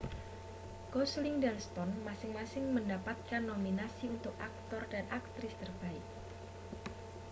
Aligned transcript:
gosling 0.93 1.35
dan 1.45 1.57
stone 1.65 1.93
masing-masing 2.07 2.65
mendapatkan 2.75 3.37
nominasi 3.49 4.05
untuk 4.15 4.33
aktor 4.49 4.81
dan 4.93 5.05
aktris 5.19 5.53
terbaik 5.61 6.01